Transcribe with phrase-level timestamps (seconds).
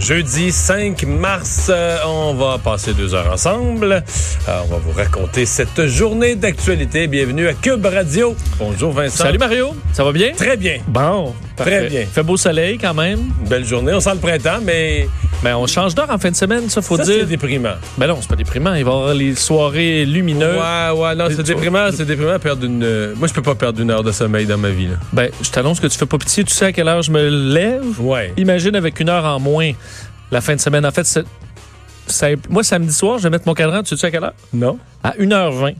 [0.00, 3.92] Jeudi 5 mars, euh, on va passer deux heures ensemble.
[4.48, 7.06] Euh, on va vous raconter cette journée d'actualité.
[7.06, 8.34] Bienvenue à Cube Radio.
[8.58, 9.24] Bonjour Vincent.
[9.24, 10.32] Salut Mario, ça va bien?
[10.36, 10.78] Très bien.
[10.88, 12.04] Bon, Très bien.
[12.06, 13.20] Fait beau soleil quand même.
[13.40, 13.92] Une belle journée.
[13.94, 15.08] On sent le printemps, mais
[15.44, 17.26] Ben on change d'heure en fin de semaine, ça faut ça, c'est dire.
[17.26, 17.74] déprimant.
[17.98, 20.56] Ben non, c'est pas déprimant, il va y avoir les soirées lumineuses.
[20.56, 22.38] Ouais, ouais, non, c'est déprimant, c'est déprimant.
[22.38, 22.82] Perdre une.
[22.82, 24.86] euh, Moi, je peux pas perdre une heure de sommeil dans ma vie.
[24.86, 24.94] Là.
[25.12, 27.28] Ben, je t'annonce que tu fais pas pitié, tu sais à quelle heure je me
[27.28, 28.00] lève?
[28.00, 28.32] Ouais.
[28.38, 29.72] Imagine avec une heure en moins
[30.30, 30.86] la fin de semaine.
[30.86, 34.24] En fait, c'est- moi samedi soir, je vais mettre mon cadran, tu sais à quelle
[34.24, 34.34] heure?
[34.54, 34.78] Non.
[35.02, 35.74] À 1h20.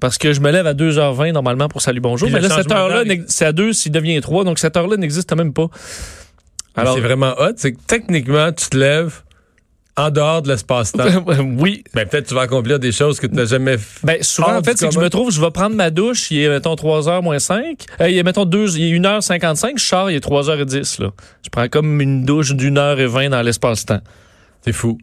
[0.00, 2.28] Parce que je me lève à 2h20 normalement pour Salut Bonjour.
[2.28, 4.44] Puis Mais là, cette heure-là, c'est à 2 s'il devient 3.
[4.44, 5.66] Donc cette heure-là n'existe même pas.
[6.76, 7.52] Alors, c'est vraiment hot.
[7.56, 9.22] C'est que techniquement, tu te lèves
[9.98, 11.24] en dehors de l'espace-temps.
[11.58, 14.06] oui, ben, peut-être tu vas accomplir des choses que tu n'as jamais fait.
[14.06, 16.40] Ben, souvent, en fait, c'est que je me trouve, je vais prendre ma douche, il
[16.40, 17.84] est, mettons, 3h moins 5.
[18.00, 21.10] Euh, il est, mettons, 2, il est 1h55, je sors, il est 3h10, là.
[21.42, 24.00] Je prends comme une douche d'une heure et 20 dans l'espace-temps.
[24.64, 24.98] C'est fou.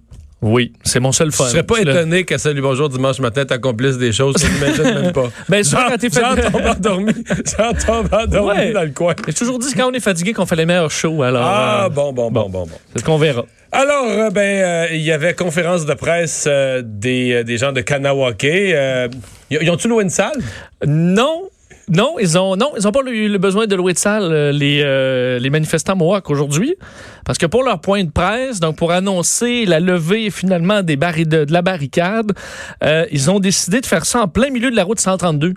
[0.48, 1.46] Oui, c'est mon seul fun.
[1.46, 4.84] Je serais pas étonné qu'à Salut Bonjour dimanche matin, t'accomplisses des choses que tu n'imagines
[5.02, 5.30] même pas.
[5.50, 6.52] Ben, souvent, quand t'es J'en fatigué.
[6.52, 7.14] tombe endormi.
[7.58, 8.72] J'en tombe endormi Ouais.
[8.72, 9.16] dans le coin.
[9.26, 11.42] J'ai toujours dit que quand on est fatigué qu'on fait les meilleurs shows, alors.
[11.44, 12.78] Ah, euh, bon, bon, bon, bon, bon.
[12.94, 13.44] C'est ce qu'on verra.
[13.72, 17.72] Alors, euh, ben, euh, il y avait conférence de presse euh, des, euh, des gens
[17.72, 18.44] de Kanawake.
[18.46, 19.08] Euh,
[19.50, 20.38] ils ils ont-tu loué une salle?
[20.86, 21.50] Non.
[21.89, 24.52] Non, ils ont non, ils ont pas eu le besoin de louer de salle euh,
[24.52, 26.75] les euh, les manifestants Mohawk aujourd'hui
[27.25, 31.27] parce que pour leur point de presse, donc pour annoncer la levée finalement des barri-
[31.27, 32.31] de, de la barricade,
[32.83, 35.53] euh, ils ont décidé de faire ça en plein milieu de la route 132.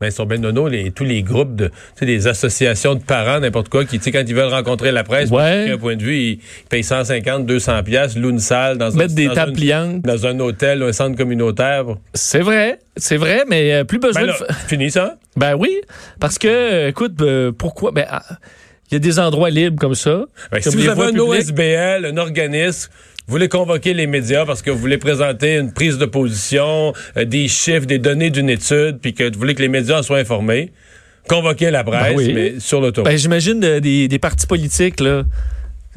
[0.00, 3.40] Ben, sont bien nono, les, tous les groupes de, tu sais, des associations de parents,
[3.40, 5.70] n'importe quoi, qui, tu sais, quand ils veulent rencontrer la presse, Ouais.
[5.72, 6.38] un point de vue, ils,
[6.68, 10.02] payent 150, 200 pièces, louent une salle dans un, Mettre des dans tables une- pliantes.
[10.02, 11.84] dans un hôtel un centre communautaire.
[12.14, 15.16] C'est vrai, c'est vrai, mais euh, plus besoin Ben de là, fini ça?
[15.36, 15.80] Ben oui,
[16.20, 18.22] parce que euh, écoute, euh, pourquoi ben ah,
[18.90, 20.24] il y a des endroits libres comme ça.
[20.52, 21.18] Ben, si vous avez un.
[21.18, 22.90] OSBL, un organisme,
[23.28, 27.26] vous voulez convoquer les médias parce que vous voulez présenter une prise de position, euh,
[27.26, 30.16] des chiffres, des données d'une étude, puis que vous voulez que les médias en soient
[30.16, 30.72] informés,
[31.28, 32.32] convoquez la presse, Ben oui.
[32.34, 33.10] mais sur l'autoroute.
[33.10, 35.24] Ben, j'imagine euh, des, des partis politiques, là.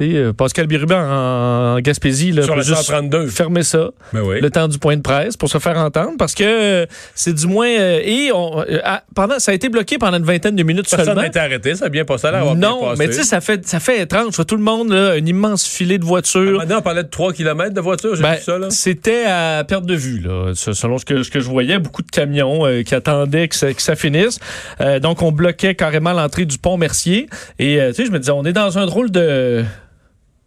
[0.00, 3.26] Euh, Pascal Bérubin en, Gaspésie, là, Sur peut le juste 132.
[3.28, 4.40] fermer ça, Ben oui.
[4.40, 7.46] le temps du point de presse, pour se faire entendre, parce que euh, c'est du
[7.46, 7.68] moins...
[7.68, 11.06] euh, et on, ah, pendant, ça a été bloqué pendant une vingtaine de minutes Personne
[11.06, 11.20] seulement.
[11.20, 13.64] n'a été arrêté, ça a bien passé, ça bien Non, mais tu sais, ça fait,
[13.66, 14.34] ça fait étrange.
[14.46, 16.58] Tout le monde, là, un immense filet de voitures.
[16.58, 18.58] Maintenant, on parlait de 3 km de voiture, j'ai Ben, vu ça.
[18.70, 21.78] C'était à perte de vue, là, selon ce que, ce que je voyais.
[21.78, 24.40] Beaucoup de camions euh, qui attendaient que ça, que ça finisse.
[24.80, 27.28] Euh, donc, on bloquait carrément l'entrée du pont Mercier.
[27.60, 29.62] Et, euh, tu sais, je me disais, on est dans un drôle de...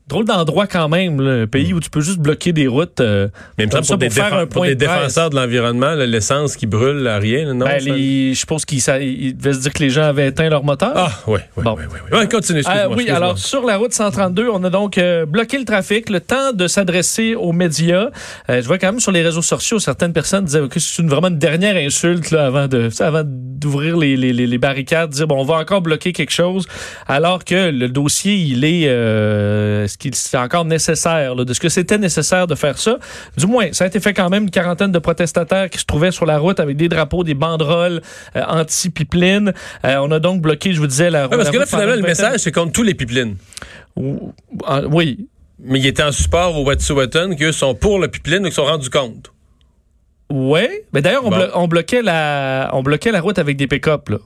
[0.08, 3.02] Drôle d'endroit quand même, là, un pays où tu peux juste bloquer des routes.
[3.02, 3.28] euh,
[3.58, 4.80] Mais il me comme semble ça pour des, pour faire un pour point des de
[4.80, 7.66] défenseurs de l'environnement, l'essence qui brûle, là, rien, non?
[7.66, 8.84] Ben, ça- les- je pense qu'ils
[9.36, 10.92] devaient se dire que les gens avaient éteint leur moteur.
[10.96, 11.76] Ah, oui, oui, Bon.
[11.76, 12.20] oui, oui, oui.
[12.20, 12.86] Ouais, continue, excuse-moi.
[12.92, 16.20] Euh, oui, alors sur la route 132, on a donc euh, bloqué le trafic, le
[16.20, 18.10] temps de s'adresser aux médias.
[18.52, 21.10] Euh, je vois quand même sur les réseaux sociaux, certaines personnes disaient que c'est une,
[21.10, 25.26] vraiment une dernière insulte là, avant de, avant d'ouvrir les, les, les- les barricades, dire
[25.26, 26.68] bon, on va encore bloquer quelque chose,
[27.08, 28.86] alors que le dossier, il est,
[29.98, 32.98] qu'il c'est encore nécessaire, là, de ce que c'était nécessaire de faire ça.
[33.38, 36.12] Du moins, ça a été fait quand même une quarantaine de protestataires qui se trouvaient
[36.12, 38.02] sur la route avec des drapeaux, des banderoles
[38.36, 39.54] euh, anti-pipeline.
[39.86, 41.70] Euh, on a donc bloqué, je vous disais, la, Ouais, parce la que là, route
[41.70, 43.36] finalement, le message, c'est contre tous les pipelines.
[43.96, 44.34] ou-
[44.92, 45.28] oui.
[45.60, 48.66] Mais il était en support au Wet'suwet'en, qu'eux sont pour le pipeline, ils se sont
[48.66, 49.32] rendus compte.
[50.30, 50.84] Ouais.
[50.94, 51.38] Mais d'ailleurs, on, Bon.
[51.38, 54.18] blo- on bloquait la, on bloquait la route avec des pick-up, là.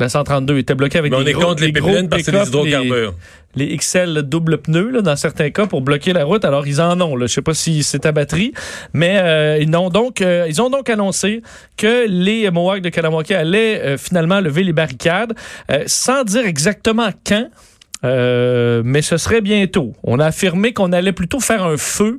[0.00, 2.32] La 132 était bloquée avec Mais on des est gros, contre les pipelines parce que
[2.32, 3.14] c'est des hydrocarbures.
[3.54, 6.44] Les, les XL double pneus, là, dans certains cas, pour bloquer la route.
[6.46, 7.26] Alors, ils en ont, là.
[7.26, 8.54] Je sais pas si c'est à batterie,
[8.94, 11.42] mais euh, ils, ont donc, euh, ils ont donc annoncé
[11.76, 15.34] que les Mohawks de Kalamake allaient euh, finalement lever les barricades,
[15.86, 17.48] sans dire exactement quand.
[18.04, 19.92] Euh, mais ce serait bientôt.
[20.02, 22.18] On a affirmé qu'on allait plutôt faire un feu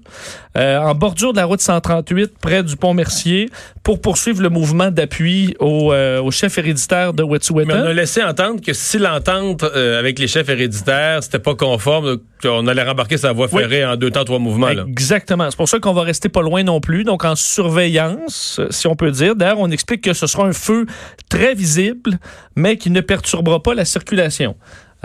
[0.57, 3.49] euh, en bordure de la route 138 près du pont Mercier
[3.83, 7.69] pour poursuivre le mouvement d'appui au, euh, au chef héréditaire de Mais on Wet'suwet'en.
[7.85, 12.65] a laissé entendre que si l'entente euh, avec les chefs héréditaires, c'était pas conforme, qu'on
[12.67, 13.61] allait rembarquer sa voie Oui.
[13.61, 14.69] ferrée en deux temps, trois mouvements.
[14.69, 14.85] Là.
[14.87, 15.49] Exactement.
[15.51, 18.95] C'est pour ça qu'on va rester pas loin non plus, donc en surveillance, si on
[18.95, 19.35] peut dire.
[19.35, 20.85] D'ailleurs, on explique que ce sera un feu
[21.29, 22.17] très visible,
[22.55, 24.55] mais qui ne perturbera pas la circulation.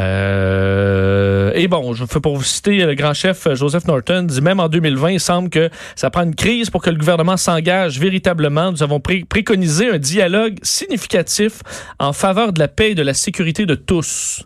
[0.00, 4.40] Euh, et bon, je fais pour vous citer le grand chef euh, Joseph Norton, dit
[4.40, 7.98] même en 2020, il semble que ça prend une crise pour que le gouvernement s'engage
[7.98, 8.70] véritablement.
[8.70, 11.60] Nous avons pré- préconisé un dialogue significatif
[11.98, 14.44] en faveur de la paix et de la sécurité de tous.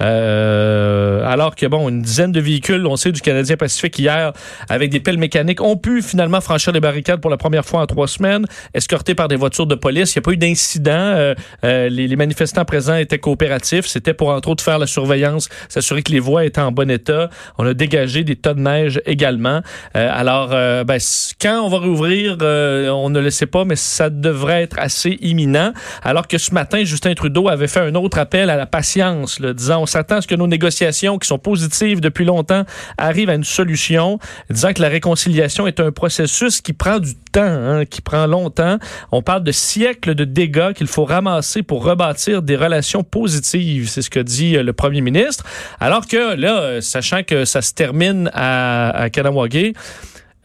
[0.00, 4.32] Euh, alors que, bon, une dizaine de véhicules, on sait, du Canadien Pacifique hier,
[4.68, 7.86] avec des pelles mécaniques, ont pu finalement franchir les barricades pour la première fois en
[7.86, 10.14] trois semaines, escortés par des voitures de police.
[10.14, 10.92] Il n'y a pas eu d'incident.
[10.92, 11.34] Euh,
[11.64, 13.86] euh, les, manifestants présents étaient coopératifs.
[13.86, 17.30] C'était pour, entre autres, faire la surveillance, s'assurer que les voies étaient en bon état.
[17.58, 19.60] On a dégagé des tas de neige également.
[19.96, 20.98] Euh, alors, ben,
[21.40, 25.72] quand on va rouvrir, on ne le sait pas, mais ça devrait être assez imminent.
[26.02, 29.52] Alors que ce matin, Justin Trudeau avait fait un autre appel à la patience, là,
[29.52, 32.64] disant s'attend à ce que nos négociations, qui sont positives depuis longtemps,
[32.96, 34.18] arrivent à une solution,
[34.50, 38.78] disant que la réconciliation est un processus qui prend du temps, hein, qui prend longtemps.
[39.12, 43.88] On parle de siècles de dégâts qu'il faut ramasser pour rebâtir des relations positives.
[43.88, 45.44] C'est ce que dit euh, le premier ministre.
[45.80, 49.74] Alors que là, euh, sachant que ça se termine à, à Kanawagé,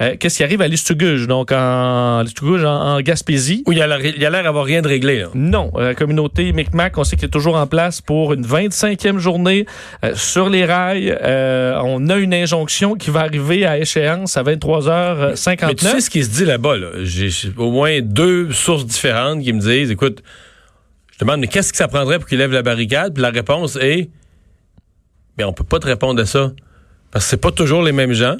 [0.02, 3.64] euh, qu'est-ce qui arrive à Listuguj, donc en, en, en Gaspésie?
[3.68, 5.20] Où il y a l'air d'avoir rien de réglé.
[5.20, 5.28] là.
[5.36, 9.20] Non, euh, la communauté Micmac, on sait qu'elle est toujours en place pour une 25e
[9.20, 9.66] journée
[10.04, 11.16] euh, sur les rails.
[11.22, 15.68] Euh, on a une injonction qui va arriver à échéance à 23h59.
[15.68, 16.88] Mais tu sais ce qui se dit là-bas, là?
[17.04, 20.24] J'ai j'ai au moins deux sources différentes qui me disent, écoute,
[21.14, 23.14] je demande, mais qu'est-ce que ça prendrait pour qu'il lève la barricade?
[23.14, 24.10] Puis la réponse est,
[25.38, 26.52] mais on peut pas te répondre à ça.
[27.12, 28.38] Parce que c'est pas toujours les mêmes gens.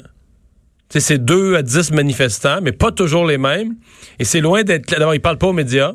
[1.00, 3.74] C'est deux à dix manifestants, mais pas toujours les mêmes.
[4.18, 5.00] Et c'est loin d'être clair.
[5.00, 5.92] D'abord, ils parlent pas aux médias.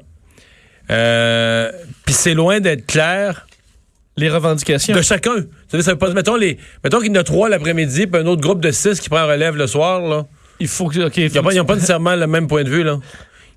[0.91, 1.71] Euh,
[2.05, 3.45] Puis c'est loin d'être clair
[4.17, 4.95] les revendications.
[4.95, 5.35] de chacun.
[5.69, 8.41] Ça veut pas, mettons, les, mettons qu'il y en a trois l'après-midi, puis un autre
[8.41, 10.25] groupe de six qui prend relève le soir, là.
[10.59, 10.95] Il faut que.
[11.17, 12.83] Il Ils n'ont pas nécessairement le même point de vue.
[12.83, 12.99] là.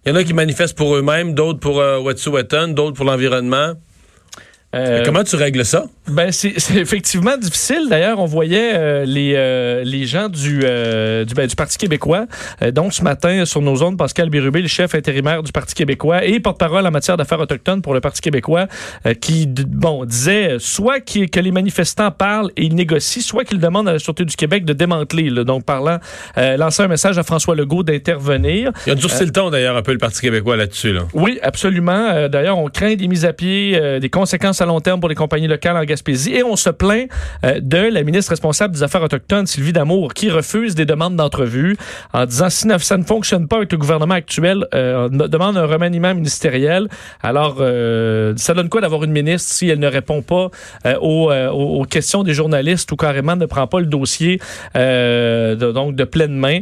[0.05, 3.75] Il y en a qui manifestent pour eux-mêmes, d'autres pour euh, Wet'suwet'en, d'autres pour l'environnement.
[4.75, 5.85] Euh, Comment tu règles ça?
[6.09, 7.89] Ben c'est effectivement difficile.
[7.91, 12.27] D'ailleurs, on voyait euh, les euh, les gens du du, ben, du Parti québécois.
[12.73, 16.41] Donc ce matin sur nos zones, Pascal Bérubé, le chef intérimaire du Parti québécois et
[16.41, 18.67] porte-parole en matière d'affaires autochtones pour le Parti québécois,
[19.21, 23.95] qui bon disait soit que les manifestants parlent et ils négocient, soit qu'ils demandent à
[23.95, 25.29] la sûreté du Québec de démanteler.
[25.29, 25.45] là.
[25.45, 25.99] Donc parlant,
[26.37, 28.73] lancer un message à François Legault d'intervenir.
[28.87, 30.93] Il a durci le ton, d'ailleurs, un peu le Parti québécois là-dessus.
[30.93, 31.03] Là.
[31.13, 32.29] Oui, absolument.
[32.29, 35.49] D'ailleurs, on craint des mises à pied, des conséquences à long terme pour les compagnies
[35.49, 36.35] locales en Gaspésie.
[36.35, 37.09] Et on se plaint
[37.45, 41.77] euh, de la ministre responsable des Affaires autochtones, Sylvie Damour, qui refuse des demandes d'entrevue
[42.13, 45.67] en disant si ça ne fonctionne pas avec le gouvernement actuel, euh, on demande un
[45.67, 46.89] remaniement ministériel.
[47.23, 50.49] Alors, euh, ça donne quoi d'avoir une ministre si elle ne répond pas
[51.01, 54.41] aux, questions des journalistes ou carrément ne prend pas le dossier
[54.75, 56.61] de- donc de pleine main?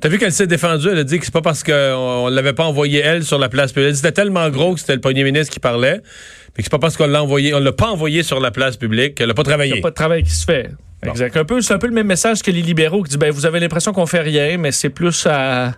[0.00, 2.64] T'as vu qu'elle s'est défendue, elle a dit que c'est pas parce qu'on l'avait pas
[2.64, 3.96] envoyé elle sur la place publique.
[3.96, 6.00] C'était tellement gros que c'était le premier ministre qui parlait.
[6.62, 9.30] C'est pas parce qu'on l'a envoyé, on l'a pas envoyé sur la place publique qu'elle
[9.30, 9.78] a pas Il n'y travaillé.
[9.78, 10.70] a pas de travail qui se fait.
[11.02, 11.36] Exact.
[11.36, 13.46] Un peu, c'est un peu le même message que les libéraux qui disent ben, vous
[13.46, 15.74] avez l'impression qu'on fait rien, mais c'est plus à.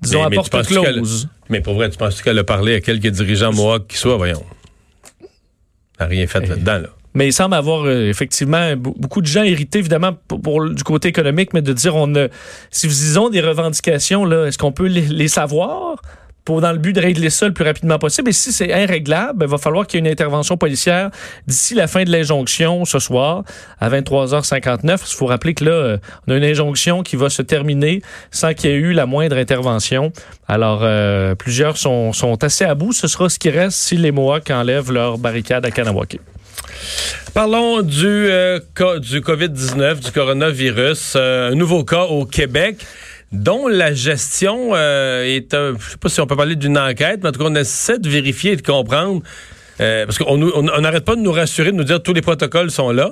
[0.00, 1.28] Disons, Mais- à mais porte close.
[1.48, 4.44] Mais pour vrai, tu penses qu'elle a parlé à quelques dirigeants Mohawk qui soient, voyons?
[5.20, 5.26] Elle
[6.00, 6.88] n'a rien fait là-dedans, là.
[7.14, 10.84] Mais il semble avoir euh, effectivement be- beaucoup de gens irrités, évidemment, pour, pour- du
[10.84, 12.28] côté économique, mais de dire on a,
[12.70, 16.00] si vous disons des revendications, là, est-ce qu'on peut les, les savoir?
[16.48, 18.30] Pour, dans le but de régler ça le plus rapidement possible.
[18.30, 21.10] Et si c'est irréglable, il va falloir qu'il y ait une intervention policière
[21.46, 23.44] d'ici la fin de l'injonction ce soir
[23.78, 24.98] à 23h59.
[25.10, 28.00] Il faut rappeler que là, euh, on a une injonction qui va se terminer
[28.30, 30.10] sans qu'il y ait eu la moindre intervention.
[30.46, 32.94] Alors, euh, plusieurs sont, sont assez à bout.
[32.94, 36.18] Ce sera ce qui reste si les Mohawks enlèvent leur barricade à Kanawake.
[37.34, 38.58] Parlons du, euh,
[39.00, 41.12] du COVID-19, du coronavirus.
[41.16, 42.78] Euh, un nouveau cas au Québec
[43.32, 47.20] dont la gestion euh, est, un- je sais pas si on peut parler d'une enquête,
[47.22, 49.22] mais en tout cas, on essaie de vérifier et de comprendre.
[49.80, 50.36] euh, parce qu'on
[50.80, 53.10] n'arrête pas de nous rassurer, de nous dire tous les protocoles sont là.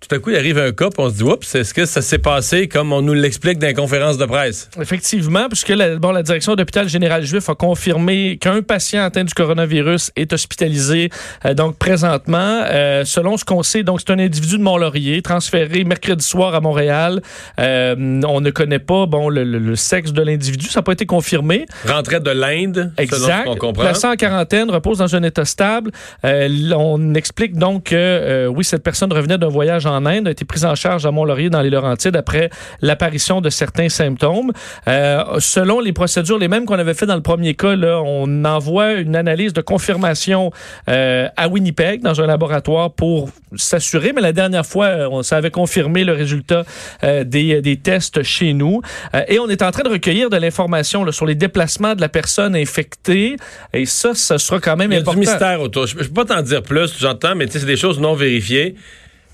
[0.00, 2.00] Tout à coup, il arrive un cas, puis on se dit, oups, est-ce que ça
[2.02, 4.70] s'est passé comme on nous l'explique dans les conférences de presse?
[4.80, 9.24] Effectivement, puisque la, bon, la direction de l'hôpital général juif a confirmé qu'un patient atteint
[9.24, 11.10] du coronavirus est hospitalisé.
[11.44, 15.82] euh, donc présentement, euh, selon ce qu'on sait, donc c'est un individu de Mont-Laurier transféré
[15.82, 17.20] mercredi soir à Montréal.
[17.58, 20.92] Euh, on ne connaît pas bon le, le- le sexe de l'individu, ça n'a pas
[20.92, 21.66] été confirmé.
[21.84, 23.42] Rentrait de l'Inde, selon Exact.
[23.46, 23.82] ce qu'on comprend.
[23.82, 25.90] Placé en quarantaine, repose dans un état stable.
[26.22, 30.64] On explique donc que oui, cette personne revenait d'un voyage en Inde, a été prise
[30.64, 32.50] en charge à Mont-Laurier dans les Laurentides après
[32.82, 34.52] l'apparition de certains symptômes.
[34.86, 38.44] Euh, selon les procédures, les mêmes qu'on avait fait dans le premier cas, là, on
[38.44, 40.50] envoie une analyse de confirmation
[40.88, 44.12] euh, à Winnipeg dans un laboratoire pour s'assurer.
[44.14, 46.64] Mais la dernière fois, euh, on savait confirmer le résultat
[47.04, 48.82] euh, des, des tests chez nous.
[49.28, 52.54] Et on est en train de recueillir de l'information sur les déplacements de la personne
[52.54, 53.36] infectée.
[53.72, 55.20] Et ça, ce sera quand même Il y a important.
[55.20, 55.86] du mystère autour.
[55.86, 58.74] Je, je peux pas t'en dire plus, j'entends, mais c'est des choses non vérifiées.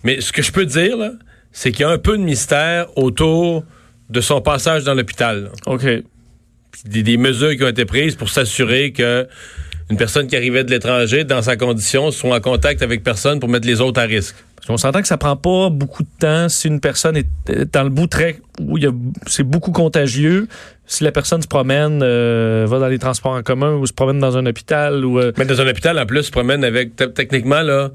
[0.05, 1.13] Mais ce que je peux dire, là,
[1.53, 3.65] c'est qu'il y a un peu de mystère autour
[4.11, 5.51] de son passage dans l'hôpital.
[5.67, 5.85] OK.
[6.85, 9.27] Des, des mesures qui ont été prises pour s'assurer que
[9.91, 13.49] une personne qui arrivait de l'étranger, dans sa condition, soit en contact avec personne pour
[13.51, 14.35] mettre les autres à risque.
[14.67, 17.27] Qu'on s'entend que ça prend pas beaucoup de temps si une personne est
[17.71, 18.79] dans le bout très où
[19.27, 20.49] c'est beaucoup contagieux.
[20.87, 24.19] Si la personne se promène, euh, va dans les transports en commun ou se promène
[24.19, 27.05] dans un hôpital ou euh, Mais dans un hôpital, en plus, se promène avec, te-
[27.05, 27.91] techniquement, là,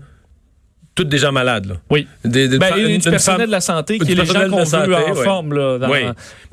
[0.96, 1.66] toutes des gens malades.
[1.68, 1.76] Là.
[1.90, 2.08] oui.
[2.26, 4.96] Des, des- Ben, une- personnel femme- de la santé qui est les gens qu'on veut
[4.96, 5.24] en ouais.
[5.24, 5.78] forme là.
[5.78, 6.00] dans- Oui,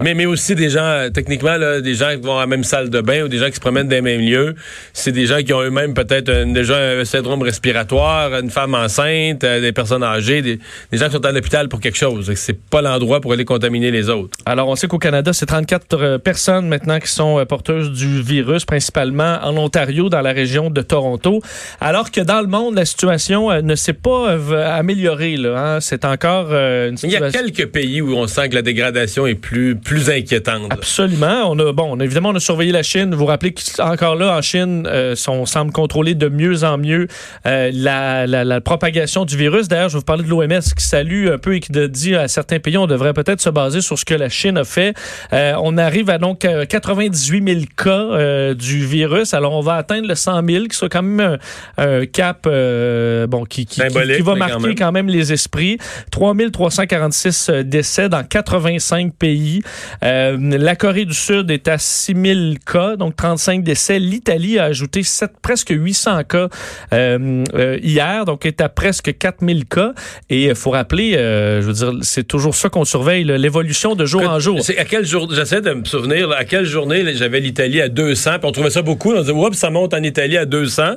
[0.01, 2.63] mais, mais aussi des gens, euh, techniquement, là, des gens qui vont à la même
[2.63, 4.55] salle de bain ou des gens qui se promènent dans les mêmes lieux.
[4.93, 9.61] C'est des gens qui ont eux-mêmes peut-être déjà un syndrome respiratoire, une femme enceinte, euh,
[9.61, 10.61] des personnes âgées, des,
[10.93, 12.33] des gens qui sont à l'hôpital pour quelque chose.
[12.37, 14.39] C'est pas l'endroit pour aller contaminer les autres.
[14.47, 18.65] Alors, on sait qu'au Canada, c'est 34 euh, personnes maintenant qui sont porteuses du virus,
[18.65, 21.41] principalement en Ontario, dans la région de Toronto.
[21.81, 25.37] Alors que dans le monde, la situation ne s'est pas améliorée.
[25.37, 25.81] là, hein.
[25.81, 27.41] C'est encore euh, une Il y a situation...
[27.55, 30.73] quelques pays où on sent que la dégradation est plus, plus inquiétante.
[30.73, 31.51] Absolument.
[31.51, 33.13] On a bon, évidemment, on a surveillé la Chine.
[33.13, 37.07] Vous vous rappelez qu'encore là, en Chine, euh, on semble contrôler de mieux en mieux
[37.47, 39.69] euh, la, la, la propagation du virus.
[39.69, 42.29] D'ailleurs, je vais vous parler de l'OMS qui salue un peu et qui dit à
[42.29, 44.95] certains pays, on devrait peut-être se baser sur ce que la Chine a fait.
[45.33, 49.35] Euh, on arrive à donc euh, 98 000 cas du virus.
[49.35, 51.39] Alors, on va atteindre le 100 000, qui soit quand même
[51.79, 54.75] un, un cap bon qui, qui, qui- Symbolique, qui va quand marquer même.
[54.75, 55.79] quand même les esprits.
[56.11, 59.63] 3346 euh, décès dans 85 pays.
[60.05, 63.99] Euh, la Corée du Sud est à 6000 cas, donc 35 décès.
[63.99, 66.49] L'Italie a ajouté sept- presque 800 cas
[66.93, 69.93] euh, euh, hier, donc est à presque 4000 cas.
[70.31, 74.05] Et il faut rappeler, euh, je veux dire, c'est toujours ça qu'on surveille, l'évolution de
[74.07, 74.61] jour en jour.
[74.63, 78.39] C'est à quel jour J'essaie de me souvenir à quelle journée j'avais l'Italie à 200,
[78.39, 79.13] puis on trouvait ça beaucoup.
[79.13, 80.95] On disait oups, ça monte en Italie à 200.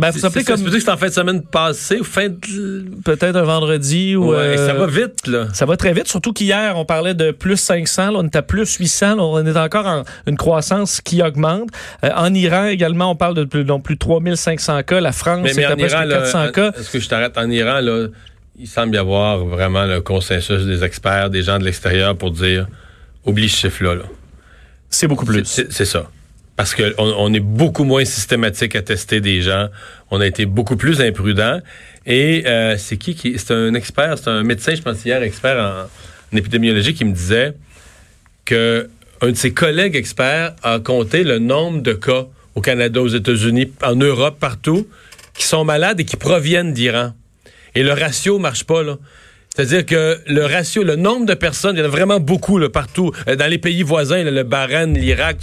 [0.00, 1.42] Ben, vous C'est- appelez c'est- comme ça veut dire que c'est en fin de semaine
[1.42, 4.30] passée ou fin de peut-être un vendredi ou...
[4.30, 5.48] Ouais, euh, ça va vite là.
[5.52, 8.42] Ça va très vite, surtout qu'hier, on parlait de plus 500, là, on est à
[8.42, 11.68] plus 800, là, on est encore en une croissance qui augmente.
[12.04, 15.00] Euh, en Iran également, on parle de plus, plus 3500 cas.
[15.00, 16.72] La France Mais, mais est à presque Iran, là, 400 cas.
[16.78, 17.36] est-ce que je t'arrête?
[17.36, 18.06] En Iran là
[18.58, 22.66] Il semble y avoir vraiment le consensus des experts, des gens de l'extérieur pour dire
[23.26, 23.94] oublie ce chiffre là.
[23.94, 24.02] là.
[24.88, 25.44] C'est beaucoup plus.
[25.44, 26.04] C'est c'est ça.
[26.60, 29.70] Parce qu'on on est beaucoup moins systématique à tester des gens.
[30.10, 31.62] On a été beaucoup plus imprudent.
[32.04, 33.38] Et euh, c'est qui qui.
[33.38, 35.84] C'est un expert, c'est un médecin, je pense, hier, expert en,
[36.34, 37.54] en épidémiologie, qui me disait
[38.44, 38.90] que
[39.22, 43.72] un de ses collègues experts a compté le nombre de cas au Canada, aux États-Unis,
[43.82, 44.86] en Europe, partout,
[45.32, 47.14] qui sont malades et qui proviennent d'Iran.
[47.74, 48.98] Et le ratio marche pas, là.
[49.56, 52.68] C'est-à-dire que le ratio, le nombre de personnes, il y en a vraiment beaucoup là,
[52.68, 53.10] partout.
[53.28, 55.38] Euh, Dans les pays voisins, là, le Bahreïn, l'Irak.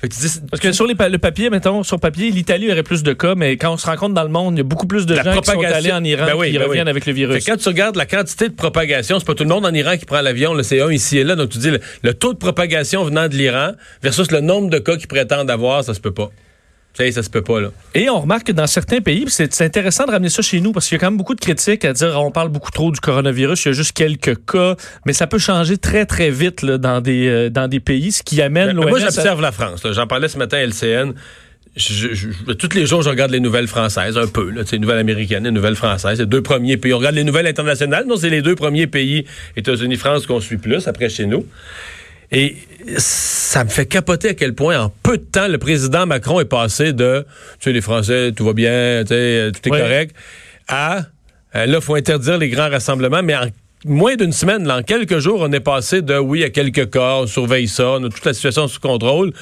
[0.00, 0.08] Fait
[0.48, 3.34] Parce que sur les pa- le papier, mettons, sur papier, l'Italie aurait plus de cas,
[3.34, 5.14] mais quand on se rend compte dans le monde, il y a beaucoup plus de
[5.14, 6.90] La gens qui sont allés en Iran Ben oui, qui ben reviennent oui.
[6.90, 7.44] avec le Fait virus.
[7.44, 9.96] que quand tu regardes la quantité de propagation, c'est pas tout le monde en Iran
[9.98, 11.34] qui prend l'avion, c'est un ici et là.
[11.34, 13.72] Donc tu dis le, le taux de propagation venant de l'Iran
[14.02, 16.30] versus le nombre de cas qu'ils prétendent avoir, ça se peut pas.
[16.94, 17.68] Sais, ça se peut pas, là.
[17.94, 20.88] Et on remarque que dans certains pays, c'est intéressant de ramener ça chez nous parce
[20.88, 22.98] qu'il y a quand même beaucoup de critiques à dire on parle beaucoup trop du
[22.98, 24.74] coronavirus, il y a juste quelques cas,
[25.06, 28.24] mais ça peut changer très très vite là, dans des euh, dans des pays, ce
[28.24, 28.88] qui amène l'OMS.
[28.88, 29.82] moi, à- j'observe la France.
[29.92, 31.12] J'en parlais ce matin à LCN.
[31.76, 32.14] Je- je-
[32.48, 35.44] je- tous les jours, je regarde les nouvelles françaises, un peu, là, les nouvelles américaines,
[35.44, 36.92] les nouvelles françaises, les deux premiers pays.
[36.92, 38.06] On regarde les nouvelles internationales.
[38.08, 39.24] Non, c'est les deux premiers pays,
[39.56, 41.46] États-Unis, France, qu'on suit plus, après chez nous.
[42.32, 42.56] Et
[42.96, 46.44] ça me fait capoter à quel point, en peu de temps, le président Macron est
[46.46, 47.24] passé de,
[47.58, 49.80] tu sais, les Français, tout va bien, tu sais, tout est Ouais.
[49.80, 50.16] correct,
[50.68, 50.98] à,
[51.54, 53.46] euh, là, il faut interdire les grands rassemblements, mais en
[53.84, 56.50] moins d'une semaine, là, en quelques jours, on est passé de, oui, il y a
[56.50, 59.32] quelques cas, on surveille ça, on a toute la situation sous contrôle,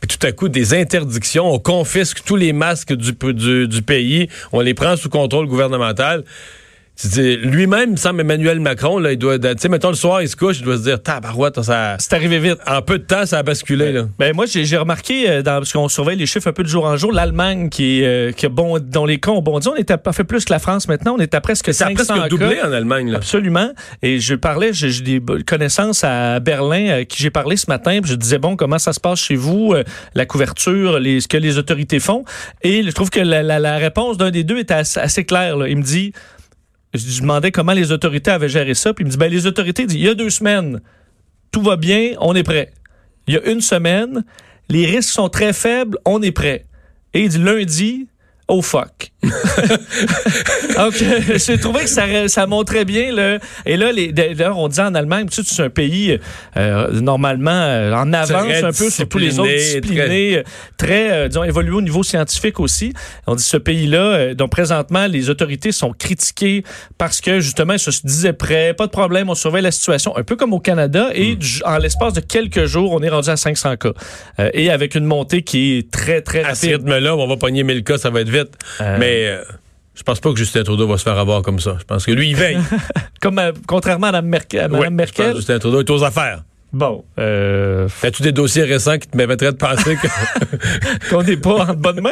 [0.00, 4.28] puis tout à coup, des interdictions, on confisque tous les masques du, du, du pays,
[4.52, 6.24] on les prend sous contrôle gouvernemental.
[7.04, 10.28] Lui-même, il me semble Emmanuel Macron, là, il doit, tu sais, mettons le soir, il
[10.28, 12.58] se couche, il doit se dire, tabarouette, ça, C'est arrivé vite.
[12.66, 14.02] en peu de temps, ça a basculé, là.
[14.18, 16.84] Ben moi j'ai remarqué euh, dans, parce qu'on surveille les chiffres un peu de jour
[16.84, 19.76] en jour, l'Allemagne qui est euh, qui a bon dont les cas ont bondi, on
[19.76, 21.88] est à pas fait plus que la France maintenant, on est à presque Ça a
[21.94, 22.68] 500 presque doublé cas.
[22.68, 23.16] en Allemagne, là.
[23.18, 23.70] Absolument.
[24.02, 28.00] Et je parlais, j'ai des connaissances à Berlin à qui j'ai parlé ce matin.
[28.02, 31.28] puis Je disais bon, comment ça se passe chez vous, euh, la couverture, les, ce
[31.28, 32.24] que les autorités font?
[32.62, 35.56] Et je trouve que la, la- la réponse d'un des deux était assez, assez claire.
[35.56, 35.68] là.
[35.68, 36.12] Il me dit,
[36.94, 39.86] je demandais comment les autorités avaient géré ça, puis il me dit ben les autorités,
[39.86, 40.80] dit, il y a deux semaines,
[41.52, 42.72] tout va bien, on est prêt.
[43.26, 44.24] Il y a une semaine,
[44.68, 46.66] les risques sont très faibles, on est prêt.
[47.14, 48.08] Et il dit lundi,
[48.50, 49.10] oh fuck.
[50.78, 50.90] Euh,
[51.36, 53.12] j'ai trouvé que ça, ça montrait bien.
[53.14, 56.18] Le, et là, d'ailleurs, on dit en Allemagne, tu sais, c'est un pays
[56.56, 58.30] euh, normalement euh, en avance
[58.62, 60.42] un peu sur tous les autres discipliné, disciplinés, euh,
[60.78, 62.94] très, euh, disons, évolué au niveau scientifique aussi.
[63.26, 66.64] On dit ce pays-là, euh, dont présentement les autorités sont critiquées
[66.96, 70.22] parce que justement, ils se disaient prêts, pas de problème, on surveille la situation, un
[70.22, 71.10] peu comme au Canada.
[71.12, 73.90] Et du- en l'espace de quelques jours, on est rendu à 500 cas.
[74.38, 76.86] Euh, et avec une montée qui est très, très À ce rapide.
[76.88, 78.39] rythme-là, on va pogner 1000 cas, ça va être vite.
[78.80, 79.42] Euh, Mais euh,
[79.94, 81.76] je pense pas que Justin Trudeau va se faire avoir comme ça.
[81.78, 82.58] Je pense que lui, il veille.
[83.20, 84.60] Comme, euh, contrairement à Mme Merkel.
[84.60, 85.30] à Mme Ouais, je pense Merkel.
[85.32, 86.42] que Justin Trudeau est aux affaires.
[86.72, 89.96] Bon, euh, As-tu des dossiers récents qui te permettraient de penser
[91.10, 92.10] qu'on n'est pas en bonne main?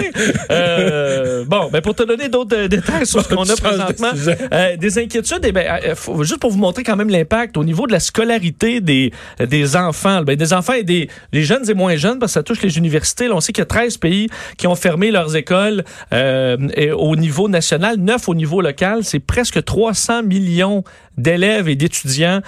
[0.50, 4.10] Euh, bon, ben pour te donner d'autres euh, détails sur ce qu'on a de présentement,
[4.52, 7.62] euh, des inquiétudes, eh ben, euh, faut- juste pour vous montrer quand même l'impact au
[7.62, 11.74] niveau de la scolarité des, des enfants, ben, des enfants et des, des jeunes et
[11.74, 13.28] moins jeunes, parce que ça touche les universités.
[13.28, 17.14] Là, on sait qu'il y a 13 pays qui ont fermé leurs écoles et au
[17.14, 19.04] niveau national, 9 au niveau local.
[19.04, 20.82] C'est presque 300 millions
[21.18, 22.40] d'élèves et d'étudiants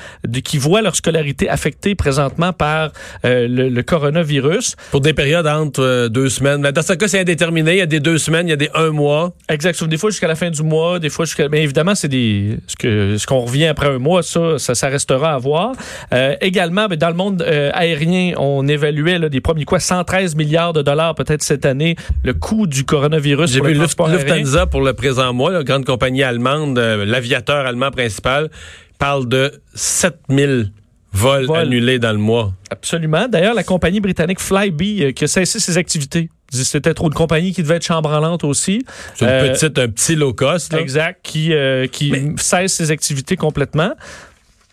[0.44, 2.92] qui voient leur scolarité affectée présentement par
[3.24, 4.76] euh, le, le coronavirus.
[4.90, 6.62] Pour des périodes entre euh, deux semaines.
[6.62, 7.72] Dans ce cas, c'est indéterminé.
[7.72, 9.32] Il y a des deux semaines, il y a des un mois.
[9.48, 9.74] Exact.
[9.74, 11.48] Sauf des fois jusqu'à la fin du mois, des fois jusqu'à.
[11.48, 14.88] Mais évidemment, c'est des ce que ce qu'on revient après un mois, ça, ça, ça
[14.88, 15.72] restera à voir.
[16.12, 20.36] Euh, également, ben, dans le monde euh, aérien, on évaluait là, des premiers quoi, 113
[20.36, 23.52] milliards de dollars peut-être cette année le coût du coronavirus.
[23.52, 23.98] J'ai vu Luft-.
[24.08, 28.50] Lufthansa pour le présent mois, la grande compagnie allemande, euh, l'aviateur allemand principal,
[28.98, 30.72] parle de 7000
[31.12, 31.56] vols Vols.
[31.58, 32.52] annulés dans le mois.
[32.70, 33.26] Absolument.
[33.28, 36.28] D'ailleurs, la compagnie britannique Flybe euh, qui a cessé ses activités.
[36.50, 38.84] Que C'était trop une compagnie qui devait être chambranlante aussi.
[39.14, 40.72] C'est une Euh, petite, un petit low cost.
[40.72, 40.80] là.
[40.80, 41.20] Exact.
[41.22, 43.92] Qui, euh, qui Mais- cesse ses activités complètement.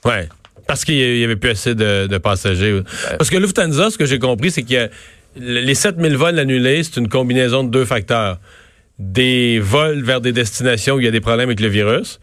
[0.05, 0.27] Ouais.
[0.67, 2.81] Parce qu'il y avait plus assez de, de passagers.
[3.17, 4.89] Parce que Lufthansa, ce que j'ai compris, c'est a
[5.37, 8.39] les 7000 vols annulés, c'est une combinaison de deux facteurs.
[8.99, 12.19] Des vols vers des destinations où il y a des problèmes avec le virus,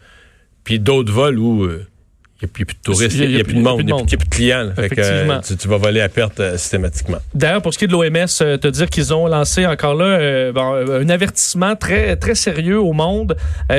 [0.65, 1.87] puis d'autres vols où euh,
[2.41, 3.95] il n'y a, plus de touristes, il n'y a, plus de monde, il n'y a,
[3.95, 4.69] plus de clients.
[4.75, 5.39] Fait que, Effectivement.
[5.39, 7.19] tu, tu vas voler à perte euh, systématiquement.
[7.33, 10.05] D'ailleurs, pour ce qui est de l'OMS, euh, te dire qu'ils ont lancé encore là
[10.05, 13.37] euh, un avertissement très très sérieux au monde,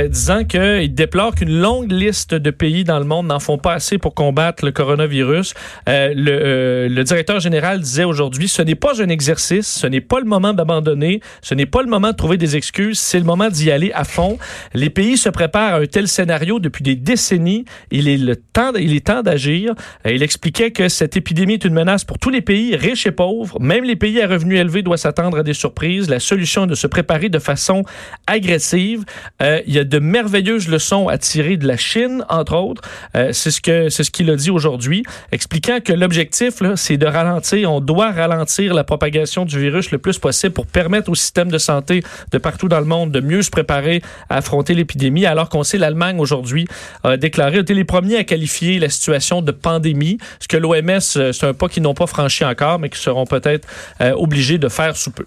[0.08, 3.98] disant qu'ils déplorent qu'une longue liste de pays dans le monde n'en font pas assez
[3.98, 5.52] pour combattre le coronavirus.
[5.86, 10.26] Le, le directeur général disait aujourd'hui, ce n'est pas un exercice, ce n'est pas le
[10.26, 13.71] moment d'abandonner, ce n'est pas le moment de trouver des excuses, c'est le moment d'y
[13.71, 14.38] aller à fond.
[14.73, 17.64] Les pays se préparent à un tel scénario depuis des décennies.
[17.90, 18.36] Il est le
[18.78, 19.75] il est temps d'agir.
[20.06, 23.10] Euh, Il expliquait que cette épidémie est une menace pour tous les pays, riches et
[23.10, 23.60] pauvres.
[23.60, 26.08] Même les pays à revenus élevés doivent s'attendre à des surprises.
[26.08, 27.84] La solution est de se préparer de façon
[28.26, 29.04] agressive.
[29.42, 32.82] Euh, il y a de merveilleuses leçons à tirer de la Chine, entre autres.
[33.14, 37.06] Euh, c'est ce que c'est ce qu'il a dit aujourd'hui, expliquant que l'objectif c'est de
[37.06, 37.71] ralentir.
[37.71, 41.58] On doit ralentir la propagation du virus le plus possible pour permettre au système de
[41.58, 45.26] santé de partout dans le monde de mieux se préparer à affronter l'épidémie.
[45.26, 46.66] Alors qu'on sait l'Allemagne aujourd'hui
[47.04, 48.46] a déclaré, été les premiers à qualifier
[48.78, 50.19] la situation de pandémie.
[50.41, 53.26] Ce que l'OMS, euh, c'est un pas qu'ils n'ont pas franchi encore, mais qui seront
[53.26, 53.67] peut-être
[54.00, 55.26] euh, obligés de faire sous peu.